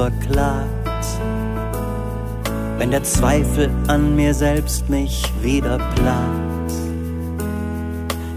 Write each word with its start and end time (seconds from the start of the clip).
Verklagt. 0.00 1.06
Wenn 2.78 2.90
der 2.90 3.02
Zweifel 3.02 3.68
an 3.86 4.16
mir 4.16 4.32
selbst 4.32 4.88
mich 4.88 5.30
wieder 5.42 5.76
plagt. 5.94 6.72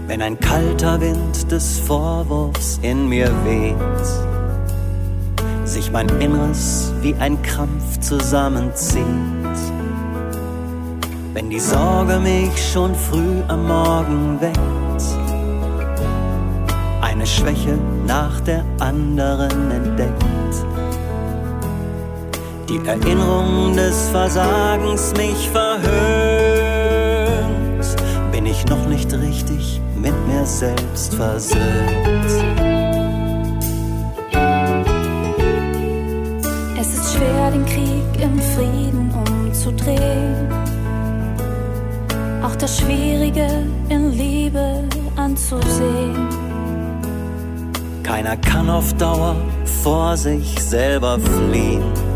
Wenn 0.06 0.20
ein 0.20 0.38
kalter 0.38 1.00
Wind 1.00 1.50
des 1.50 1.78
Vorwurfs 1.78 2.78
in 2.82 3.08
mir 3.08 3.30
weht. 3.46 4.06
Sich 5.64 5.90
mein 5.90 6.10
Inneres 6.20 6.92
wie 7.00 7.14
ein 7.14 7.40
Krampf 7.40 7.98
zusammenzieht. 8.00 9.62
Wenn 11.32 11.48
die 11.48 11.60
Sorge 11.60 12.18
mich 12.18 12.72
schon 12.72 12.94
früh 12.94 13.40
am 13.48 13.66
Morgen 13.66 14.38
weckt 14.38 14.84
eine 17.00 17.26
Schwäche 17.26 17.78
nach 18.06 18.40
der 18.40 18.64
anderen 18.80 19.70
entdeckt. 19.70 20.33
Die 22.74 22.84
Erinnerung 22.88 23.76
des 23.76 24.08
Versagens 24.08 25.12
mich 25.16 25.48
verhöhnt, 25.50 25.86
bin 28.32 28.46
ich 28.46 28.66
noch 28.66 28.84
nicht 28.86 29.12
richtig 29.12 29.80
mit 29.96 30.12
mir 30.26 30.44
selbst 30.44 31.14
versöhnt. 31.14 31.60
Es 36.80 36.94
ist 36.94 37.14
schwer, 37.14 37.52
den 37.52 37.64
Krieg 37.64 38.20
im 38.20 38.40
Frieden 38.40 39.14
umzudrehen, 39.24 40.48
auch 42.42 42.56
das 42.56 42.80
Schwierige 42.80 43.46
in 43.88 44.10
Liebe 44.10 44.82
anzusehen. 45.14 46.28
Keiner 48.02 48.36
kann 48.36 48.68
auf 48.68 48.92
Dauer 48.94 49.36
vor 49.84 50.16
sich 50.16 50.60
selber 50.60 51.20
fliehen. 51.20 52.13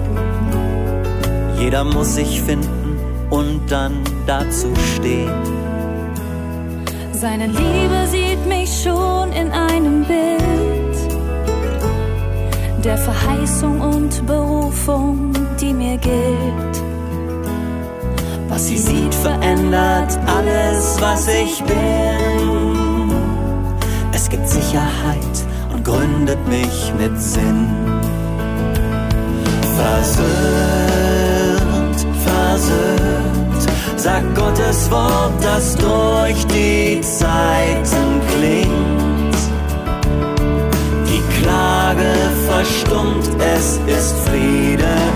Jeder 1.58 1.84
muss 1.84 2.14
sich 2.14 2.40
finden 2.42 2.98
und 3.30 3.60
dann 3.68 4.02
dazu 4.26 4.68
stehen. 4.94 5.32
Seine 7.12 7.46
Liebe 7.46 8.06
sieht 8.10 8.46
mich 8.46 8.70
schon 8.82 9.32
in 9.32 9.50
einem 9.50 10.04
Bild 10.04 10.44
der 12.84 12.96
Verheißung 12.96 13.80
und 13.80 14.26
Berufung, 14.26 15.32
die 15.60 15.74
mir 15.74 15.96
gilt. 15.98 16.82
Was 18.48 18.68
sie 18.68 18.78
sieht, 18.78 19.14
verändert 19.14 20.18
alles, 20.26 20.96
was 21.00 21.28
ich 21.28 21.62
bin. 21.64 23.12
Es 24.12 24.28
gibt 24.28 24.48
Sicherheit 24.48 25.48
gründet 25.88 26.46
mich 26.48 26.92
mit 26.98 27.18
Sinn. 27.18 27.66
Versöhnt, 32.48 33.62
sagt 33.96 34.34
Gottes 34.34 34.90
Wort, 34.90 35.34
das 35.42 35.76
durch 35.76 36.46
die 36.46 36.98
Zeiten 37.02 38.22
klingt. 38.32 39.36
Die 41.06 41.42
Klage 41.42 42.14
verstummt, 42.48 43.28
es 43.38 43.78
ist 43.86 44.14
Friede 44.26 45.07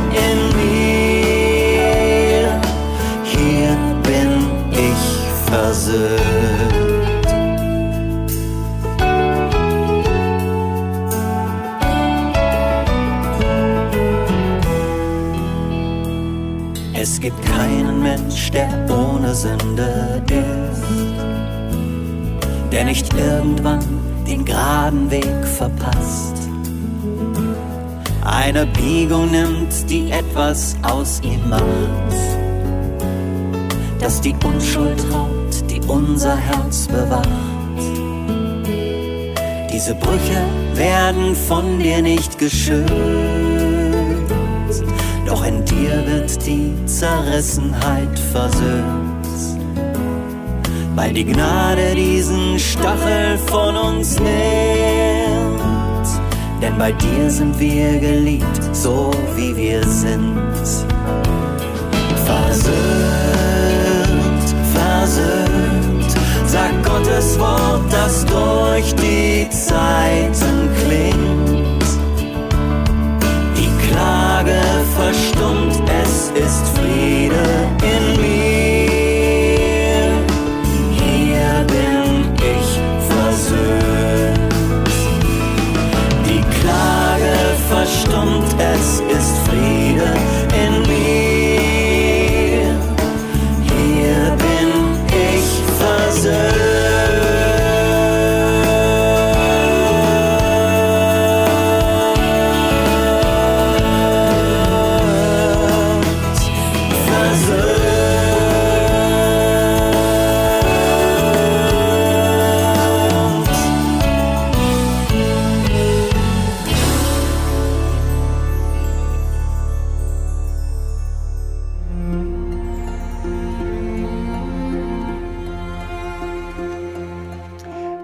irgendwann 23.17 23.85
den 24.27 24.45
geraden 24.45 25.11
Weg 25.11 25.47
verpasst. 25.57 26.35
Eine 28.25 28.67
Biegung 28.67 29.31
nimmt, 29.31 29.91
die 29.91 30.11
etwas 30.11 30.77
aus 30.83 31.21
ihm 31.23 31.49
macht, 31.49 31.63
dass 34.01 34.21
die 34.21 34.35
Unschuld 34.45 35.03
raubt, 35.13 35.71
die 35.71 35.81
unser 35.89 36.37
Herz 36.37 36.87
bewacht. 36.87 37.29
Diese 39.73 39.95
Brüche 39.95 40.43
werden 40.75 41.35
von 41.35 41.79
dir 41.79 42.03
nicht 42.03 42.39
geschützt 42.39 42.93
doch 45.33 45.47
in 45.47 45.65
dir 45.65 46.07
wird 46.07 46.47
die 46.47 46.75
Zerrissenheit 46.85 48.19
versöhnt. 48.33 49.12
Weil 50.95 51.13
die 51.15 51.25
Gnade 51.25 51.95
diesen 51.95 52.59
Stachel 52.59 53.39
von 53.47 53.77
uns 53.77 54.19
nimmt. 54.19 54.33
Denn 56.61 56.77
bei 56.79 56.93
dir 56.93 57.31
sind 57.31 57.59
wir 57.59 57.99
geliebt, 57.99 58.61
so 58.73 59.11
wie 59.35 59.57
wir 59.57 59.83
sind. 59.85 60.39
Versöhnt, 62.25 62.75
versöhnt, 64.75 66.13
sagt 66.47 66.85
Gottes 66.85 67.39
Wort, 67.39 67.91
das 67.91 68.25
durch 68.27 68.95
die 68.95 69.49
Zeiten 69.51 70.71
klingt 70.87 71.12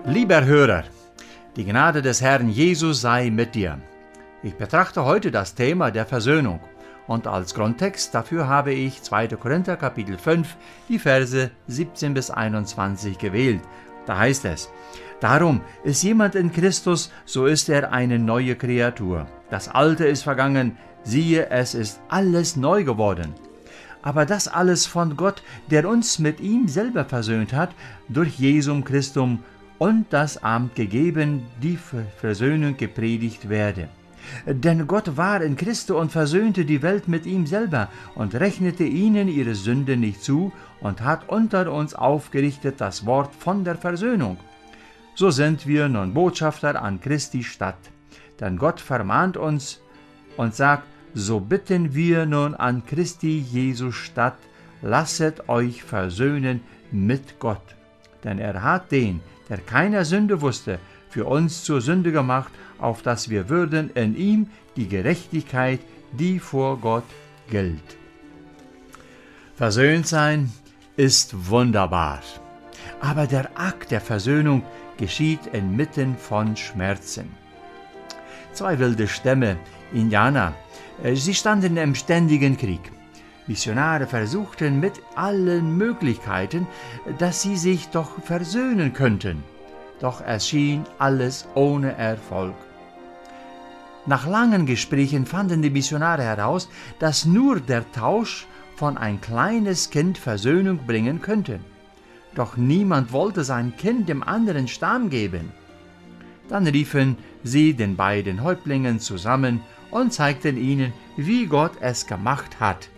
Lieber 0.08 0.46
Hörer, 0.46 0.84
die 1.54 1.66
Gnade 1.66 2.00
des 2.00 2.22
Herrn 2.22 2.48
Jesus 2.48 3.02
sei 3.02 3.28
mit 3.28 3.54
dir. 3.54 3.78
Ich 4.42 4.54
betrachte 4.54 5.04
heute 5.04 5.30
das 5.30 5.54
Thema 5.54 5.90
der 5.90 6.06
Versöhnung 6.06 6.60
und 7.06 7.26
als 7.26 7.52
Grundtext 7.54 8.14
dafür 8.14 8.48
habe 8.48 8.72
ich 8.72 9.02
2. 9.02 9.28
Korinther 9.36 9.76
Kapitel 9.76 10.16
5, 10.16 10.56
die 10.88 10.98
Verse 10.98 11.50
17 11.66 12.14
bis 12.14 12.30
21 12.30 13.18
gewählt. 13.18 13.60
Da 14.06 14.16
heißt 14.16 14.46
es, 14.46 14.70
Darum 15.20 15.60
ist 15.84 16.02
jemand 16.02 16.36
in 16.36 16.52
Christus, 16.52 17.12
so 17.26 17.44
ist 17.44 17.68
er 17.68 17.92
eine 17.92 18.18
neue 18.18 18.56
Kreatur. 18.56 19.26
Das 19.50 19.68
Alte 19.68 20.06
ist 20.06 20.22
vergangen, 20.22 20.78
siehe, 21.04 21.50
es 21.50 21.74
ist 21.74 22.00
alles 22.08 22.56
neu 22.56 22.82
geworden. 22.82 23.34
aber 24.02 24.24
das 24.24 24.48
alles 24.48 24.86
von 24.86 25.16
Gott, 25.16 25.42
der 25.70 25.88
uns 25.88 26.18
mit 26.18 26.40
ihm 26.40 26.68
selber 26.68 27.04
versöhnt 27.04 27.52
hat, 27.52 27.70
durch 28.08 28.38
Jesum 28.38 28.84
Christum 28.84 29.40
und 29.78 30.06
das 30.10 30.42
Amt 30.42 30.74
gegeben, 30.74 31.46
die 31.62 31.78
Versöhnung 32.20 32.76
gepredigt 32.76 33.48
werde. 33.48 33.88
Denn 34.46 34.86
Gott 34.86 35.16
war 35.16 35.40
in 35.40 35.56
Christo 35.56 35.98
und 35.98 36.12
versöhnte 36.12 36.64
die 36.64 36.82
Welt 36.82 37.08
mit 37.08 37.24
ihm 37.24 37.46
selber 37.46 37.88
und 38.14 38.34
rechnete 38.34 38.84
ihnen 38.84 39.28
ihre 39.28 39.54
Sünde 39.54 39.96
nicht 39.96 40.22
zu 40.22 40.52
und 40.80 41.00
hat 41.02 41.28
unter 41.28 41.72
uns 41.72 41.94
aufgerichtet 41.94 42.80
das 42.80 43.06
Wort 43.06 43.34
von 43.34 43.64
der 43.64 43.76
Versöhnung. 43.76 44.36
So 45.14 45.30
sind 45.30 45.66
wir 45.66 45.88
nun 45.88 46.14
Botschafter 46.14 46.80
an 46.82 47.00
Christi 47.00 47.42
Stadt. 47.42 47.78
Denn 48.40 48.56
Gott 48.56 48.80
vermahnt 48.80 49.36
uns 49.36 49.80
und 50.36 50.54
sagt, 50.54 50.84
so 51.14 51.40
bitten 51.40 51.94
wir 51.94 52.26
nun 52.26 52.54
an 52.54 52.84
Christi 52.86 53.38
Jesu 53.38 53.90
Stadt, 53.90 54.38
lasset 54.82 55.48
euch 55.48 55.82
versöhnen 55.82 56.60
mit 56.92 57.40
Gott. 57.40 57.77
Denn 58.24 58.38
er 58.38 58.62
hat 58.62 58.90
den, 58.92 59.20
der 59.48 59.58
keiner 59.58 60.04
Sünde 60.04 60.40
wusste, 60.40 60.78
für 61.08 61.24
uns 61.24 61.64
zur 61.64 61.80
Sünde 61.80 62.12
gemacht, 62.12 62.52
auf 62.78 63.02
dass 63.02 63.28
wir 63.30 63.48
würden 63.48 63.90
in 63.94 64.16
ihm 64.16 64.50
die 64.76 64.88
Gerechtigkeit, 64.88 65.80
die 66.12 66.38
vor 66.38 66.78
Gott 66.78 67.04
gilt. 67.50 67.96
Versöhnt 69.54 70.06
sein 70.06 70.52
ist 70.96 71.48
wunderbar, 71.48 72.20
aber 73.00 73.26
der 73.26 73.50
Akt 73.58 73.90
der 73.90 74.00
Versöhnung 74.00 74.62
geschieht 74.96 75.46
inmitten 75.52 76.16
von 76.16 76.56
Schmerzen. 76.56 77.30
Zwei 78.52 78.78
wilde 78.78 79.06
Stämme, 79.08 79.56
Indianer, 79.92 80.54
äh, 81.02 81.14
sie 81.14 81.34
standen 81.34 81.76
im 81.76 81.94
ständigen 81.94 82.56
Krieg. 82.56 82.92
Missionare 83.48 84.06
versuchten 84.06 84.78
mit 84.78 85.00
allen 85.14 85.76
Möglichkeiten, 85.76 86.66
dass 87.18 87.42
sie 87.42 87.56
sich 87.56 87.88
doch 87.88 88.22
versöhnen 88.22 88.92
könnten. 88.92 89.42
Doch 90.00 90.20
es 90.24 90.46
schien 90.46 90.84
alles 90.98 91.48
ohne 91.54 91.96
Erfolg. 91.96 92.54
Nach 94.06 94.26
langen 94.26 94.66
Gesprächen 94.66 95.26
fanden 95.26 95.62
die 95.62 95.70
Missionare 95.70 96.22
heraus, 96.22 96.68
dass 96.98 97.24
nur 97.24 97.60
der 97.60 97.90
Tausch 97.92 98.46
von 98.76 98.96
ein 98.96 99.20
kleines 99.20 99.90
Kind 99.90 100.18
Versöhnung 100.18 100.86
bringen 100.86 101.20
könnte. 101.20 101.58
Doch 102.34 102.56
niemand 102.56 103.12
wollte 103.12 103.44
sein 103.44 103.76
Kind 103.76 104.08
dem 104.08 104.22
anderen 104.22 104.68
Stamm 104.68 105.10
geben. 105.10 105.52
Dann 106.48 106.66
riefen 106.66 107.16
sie 107.42 107.74
den 107.74 107.96
beiden 107.96 108.42
Häuptlingen 108.42 109.00
zusammen 109.00 109.60
und 109.90 110.12
zeigten 110.12 110.56
ihnen, 110.56 110.92
wie 111.16 111.46
Gott 111.46 111.72
es 111.80 112.06
gemacht 112.06 112.60
hat. 112.60 112.88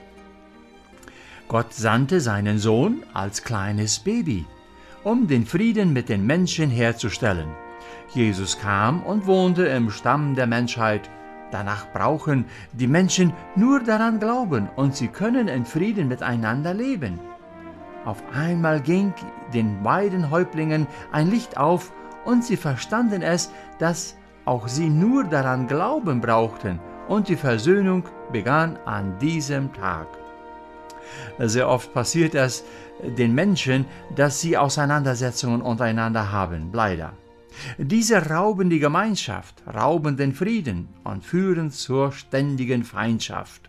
Gott 1.51 1.75
sandte 1.75 2.21
seinen 2.21 2.61
Sohn 2.61 3.03
als 3.13 3.43
kleines 3.43 3.99
Baby, 3.99 4.47
um 5.03 5.27
den 5.27 5.45
Frieden 5.45 5.93
mit 5.93 6.09
den 6.09 6.25
Menschen 6.25 6.71
herzustellen. 6.71 7.49
Jesus 8.15 8.57
kam 8.57 9.03
und 9.03 9.27
wohnte 9.27 9.67
im 9.67 9.91
Stamm 9.91 10.37
der 10.37 10.47
Menschheit. 10.47 11.11
Danach 11.51 11.91
brauchen 11.93 12.45
die 12.73 12.87
Menschen 12.87 13.33
nur 13.57 13.81
daran 13.81 14.21
glauben 14.21 14.69
und 14.77 14.95
sie 14.95 15.09
können 15.09 15.49
in 15.49 15.65
Frieden 15.65 16.07
miteinander 16.07 16.73
leben. 16.73 17.19
Auf 18.05 18.23
einmal 18.33 18.81
ging 18.81 19.13
den 19.53 19.83
beiden 19.83 20.31
Häuptlingen 20.31 20.87
ein 21.11 21.33
Licht 21.33 21.57
auf 21.57 21.93
und 22.25 22.45
sie 22.45 22.57
verstanden 22.57 23.23
es, 23.23 23.51
dass 23.81 24.17
auch 24.45 24.69
sie 24.69 24.89
nur 24.89 25.25
daran 25.25 25.67
glauben 25.67 26.21
brauchten 26.21 26.79
und 27.09 27.27
die 27.27 27.35
Versöhnung 27.35 28.05
begann 28.31 28.79
an 28.85 29.19
diesem 29.19 29.73
Tag. 29.73 30.20
Sehr 31.39 31.69
oft 31.69 31.93
passiert 31.93 32.35
es 32.35 32.65
den 33.03 33.35
Menschen, 33.35 33.87
dass 34.15 34.41
sie 34.41 34.57
Auseinandersetzungen 34.57 35.63
untereinander 35.63 36.33
haben, 36.33 36.71
leider. 36.73 37.13
Diese 37.79 38.31
rauben 38.31 38.71
die 38.71 38.79
Gemeinschaft, 38.79 39.63
rauben 39.67 40.17
den 40.17 40.33
Frieden 40.33 40.89
und 41.05 41.25
führen 41.25 41.71
zur 41.71 42.13
ständigen 42.13 42.85
Feindschaft. 42.85 43.69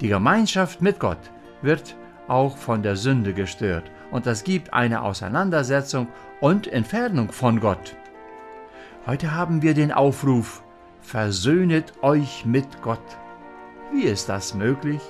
Die 0.00 0.08
Gemeinschaft 0.08 0.82
mit 0.82 1.00
Gott 1.00 1.30
wird 1.62 1.96
auch 2.28 2.56
von 2.56 2.82
der 2.82 2.96
Sünde 2.96 3.34
gestört 3.34 3.90
und 4.10 4.26
es 4.26 4.44
gibt 4.44 4.72
eine 4.72 5.02
Auseinandersetzung 5.02 6.08
und 6.40 6.66
Entfernung 6.66 7.32
von 7.32 7.60
Gott. 7.60 7.96
Heute 9.06 9.34
haben 9.34 9.62
wir 9.62 9.74
den 9.74 9.92
Aufruf, 9.92 10.62
versöhnet 11.00 11.92
euch 12.02 12.44
mit 12.46 12.82
Gott. 12.82 13.00
Wie 13.92 14.04
ist 14.04 14.28
das 14.28 14.54
möglich? 14.54 15.00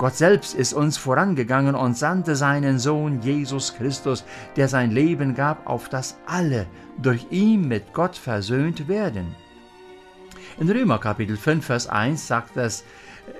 Gott 0.00 0.16
selbst 0.16 0.54
ist 0.54 0.72
uns 0.72 0.96
vorangegangen 0.96 1.74
und 1.74 1.94
sandte 1.94 2.34
seinen 2.34 2.78
Sohn 2.78 3.20
Jesus 3.20 3.74
Christus, 3.74 4.24
der 4.56 4.66
sein 4.66 4.92
Leben 4.92 5.34
gab, 5.34 5.68
auf 5.68 5.90
das 5.90 6.16
alle 6.24 6.66
durch 6.96 7.26
ihn 7.28 7.68
mit 7.68 7.92
Gott 7.92 8.16
versöhnt 8.16 8.88
werden. 8.88 9.34
In 10.58 10.70
Römer 10.70 10.96
Kapitel 10.96 11.36
5, 11.36 11.66
Vers 11.66 11.86
1 11.86 12.26
sagt 12.26 12.56
es, 12.56 12.82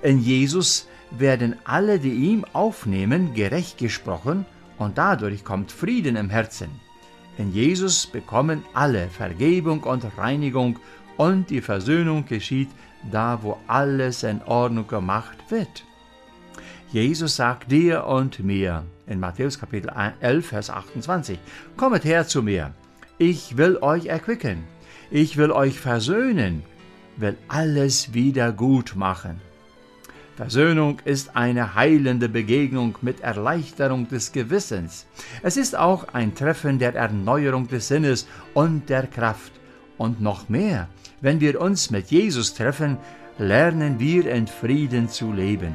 in 0.03 0.19
Jesus 0.19 0.87
werden 1.11 1.57
alle, 1.65 1.99
die 1.99 2.13
ihm 2.13 2.45
aufnehmen, 2.53 3.33
gerecht 3.33 3.79
gesprochen 3.79 4.45
und 4.77 4.99
dadurch 4.99 5.45
kommt 5.45 5.73
Frieden 5.73 6.15
im 6.15 6.29
Herzen. 6.29 6.69
In 7.39 7.55
Jesus 7.55 8.07
bekommen 8.07 8.67
alle 8.75 9.09
Vergebung 9.09 9.83
und 9.85 10.05
Reinigung 10.19 10.79
und 11.17 11.49
die 11.49 11.63
Versöhnung 11.63 12.27
geschieht 12.27 12.69
da, 13.11 13.39
wo 13.41 13.57
alles 13.67 14.25
in 14.25 14.43
Ordnung 14.43 14.87
gemacht 14.87 15.39
wird. 15.49 15.85
Jesus 16.93 17.37
sagt 17.37 17.71
dir 17.71 18.05
und 18.07 18.41
mir 18.41 18.83
in 19.07 19.21
Matthäus 19.21 19.61
Kapitel 19.61 19.93
11, 20.21 20.45
Vers 20.45 20.71
28, 20.71 21.39
Kommet 21.77 22.05
her 22.05 22.27
zu 22.27 22.43
mir, 22.43 22.75
ich 23.17 23.57
will 23.57 23.79
euch 23.81 24.07
erquicken, 24.07 24.65
ich 25.09 25.37
will 25.37 25.53
euch 25.53 25.79
versöhnen, 25.79 26.65
will 27.17 27.37
alles 27.47 28.13
wieder 28.13 28.51
gut 28.51 28.97
machen. 28.97 29.41
Versöhnung 30.35 30.99
ist 31.05 31.37
eine 31.37 31.77
heilende 31.77 32.29
Begegnung 32.29 32.99
mit 33.03 33.21
Erleichterung 33.21 34.09
des 34.09 34.33
Gewissens. 34.33 35.07
Es 35.43 35.57
ist 35.57 35.77
auch 35.77 36.13
ein 36.13 36.35
Treffen 36.35 36.81
der 36.81 36.97
Erneuerung 36.97 37.69
des 37.69 37.87
Sinnes 37.87 38.27
und 38.53 38.89
der 38.89 39.07
Kraft. 39.07 39.53
Und 39.97 40.21
noch 40.21 40.49
mehr, 40.49 40.89
wenn 41.21 41.41
wir 41.41 41.61
uns 41.61 41.93
mit 41.93 42.11
Jesus 42.11 42.55
treffen, 42.55 42.97
lernen 43.39 44.01
wir 44.01 44.27
in 44.27 44.49
Frieden 44.49 45.09
zu 45.09 45.33
leben. 45.33 45.75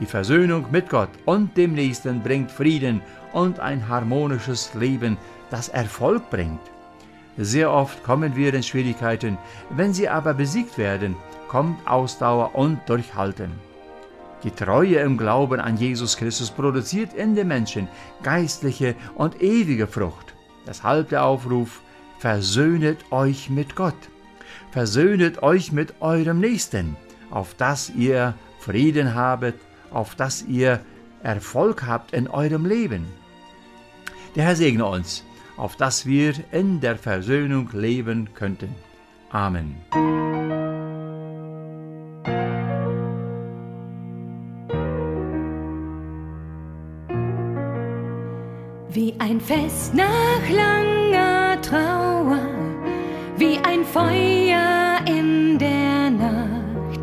Die 0.00 0.06
Versöhnung 0.06 0.66
mit 0.70 0.88
Gott 0.88 1.10
und 1.24 1.56
dem 1.56 1.74
Nächsten 1.74 2.22
bringt 2.22 2.50
Frieden 2.50 3.00
und 3.32 3.60
ein 3.60 3.88
harmonisches 3.88 4.74
Leben, 4.74 5.16
das 5.50 5.68
Erfolg 5.68 6.30
bringt. 6.30 6.60
Sehr 7.36 7.72
oft 7.72 8.02
kommen 8.02 8.36
wir 8.36 8.54
in 8.54 8.62
Schwierigkeiten, 8.62 9.38
wenn 9.70 9.94
sie 9.94 10.08
aber 10.08 10.34
besiegt 10.34 10.78
werden, 10.78 11.16
kommt 11.48 11.86
Ausdauer 11.86 12.54
und 12.54 12.80
Durchhalten. 12.88 13.52
Die 14.44 14.50
Treue 14.50 14.96
im 14.96 15.16
Glauben 15.16 15.60
an 15.60 15.76
Jesus 15.76 16.16
Christus 16.16 16.50
produziert 16.50 17.12
in 17.14 17.34
den 17.34 17.48
Menschen 17.48 17.88
geistliche 18.22 18.94
und 19.14 19.42
ewige 19.42 19.86
Frucht. 19.86 20.34
Deshalb 20.66 21.08
der 21.08 21.24
Aufruf, 21.24 21.80
versöhnet 22.18 22.98
euch 23.10 23.50
mit 23.50 23.74
Gott 23.74 24.08
versöhnet 24.70 25.42
euch 25.42 25.72
mit 25.72 25.94
eurem 26.00 26.40
Nächsten, 26.40 26.96
auf 27.30 27.54
dass 27.54 27.90
ihr 27.90 28.34
Frieden 28.58 29.14
habet, 29.14 29.54
auf 29.90 30.14
dass 30.14 30.42
ihr 30.42 30.80
Erfolg 31.22 31.86
habt 31.86 32.12
in 32.12 32.28
eurem 32.28 32.64
Leben. 32.64 33.06
Der 34.34 34.44
Herr 34.44 34.56
segne 34.56 34.86
uns, 34.86 35.24
auf 35.56 35.76
dass 35.76 36.06
wir 36.06 36.34
in 36.52 36.80
der 36.80 36.96
Versöhnung 36.96 37.70
leben 37.72 38.28
könnten. 38.34 38.74
Amen. 39.30 39.76
Wie 48.90 49.14
ein 49.18 49.40
Fest 49.40 49.94
nach 49.94 50.48
langer 50.48 51.60
Trauer, 51.60 52.40
wie 53.36 53.58
ein 53.58 53.84
Feuer 53.84 54.98
in 55.06 55.58
der 55.58 56.10
Nacht, 56.10 57.00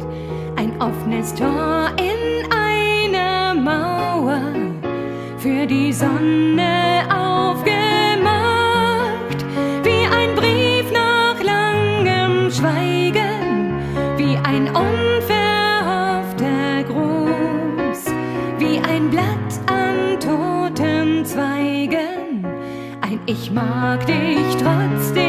ein 0.55 0.81
offenes 0.81 1.33
Tor 1.35 1.91
in 1.99 2.14
Sonne 5.97 7.07
aufgemacht, 7.09 7.69
wie 9.83 10.05
ein 10.13 10.35
Brief 10.35 10.91
nach 10.91 11.41
langem 11.41 12.51
Schweigen, 12.51 13.79
wie 14.17 14.37
ein 14.43 14.67
unverhoffter 14.67 16.83
Gruß, 16.83 18.07
wie 18.59 18.77
ein 18.79 19.09
Blatt 19.09 19.61
an 19.67 20.19
toten 20.19 21.23
Zweigen, 21.23 22.43
ein 22.99 23.21
Ich 23.25 23.51
mag 23.51 24.05
dich 24.05 24.57
trotzdem 24.61 25.24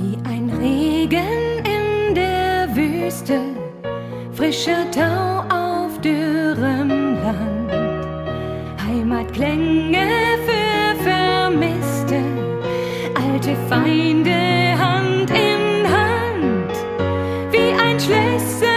Wie 0.00 0.16
ein 0.22 0.48
Regen 0.60 1.58
in 1.66 2.14
der 2.14 2.68
Wüste, 2.72 3.40
frischer 4.32 4.88
Tau 4.92 5.42
auf 5.52 6.00
dürrem 6.00 7.16
Land. 7.16 7.72
Heimatklänge 8.86 10.06
für 10.46 11.02
Vermisste, 11.02 12.22
alte 13.16 13.56
Feinde 13.68 14.78
Hand 14.78 15.30
in 15.30 15.90
Hand. 15.90 16.74
Wie 17.50 17.72
ein 17.72 17.98
Schlüssel. 17.98 18.67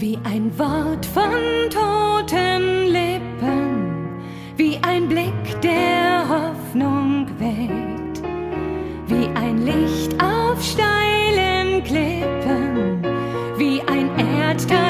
Wie 0.00 0.18
ein 0.24 0.50
Wort 0.58 1.04
von 1.04 1.68
toten 1.68 2.86
Lippen, 2.86 4.22
wie 4.56 4.78
ein 4.80 5.06
Blick, 5.06 5.60
der 5.62 6.26
Hoffnung 6.26 7.26
weckt, 7.38 8.22
wie 9.08 9.28
ein 9.34 9.58
Licht 9.58 10.14
auf 10.14 10.64
steilen 10.64 11.84
Klippen, 11.84 13.02
wie 13.58 13.82
ein 13.82 14.08
Erdteil 14.18 14.89